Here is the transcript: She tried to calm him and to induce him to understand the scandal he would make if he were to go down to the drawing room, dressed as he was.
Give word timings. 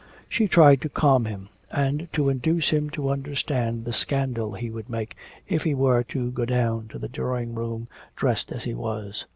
She 0.27 0.47
tried 0.47 0.81
to 0.81 0.89
calm 0.89 1.25
him 1.25 1.49
and 1.69 2.09
to 2.13 2.29
induce 2.29 2.69
him 2.71 2.89
to 2.89 3.09
understand 3.09 3.85
the 3.85 3.93
scandal 3.93 4.53
he 4.55 4.71
would 4.71 4.89
make 4.89 5.15
if 5.47 5.63
he 5.63 5.75
were 5.75 6.01
to 6.05 6.31
go 6.31 6.43
down 6.43 6.87
to 6.87 6.97
the 6.97 7.07
drawing 7.07 7.53
room, 7.53 7.87
dressed 8.15 8.51
as 8.51 8.63
he 8.63 8.73
was. 8.73 9.27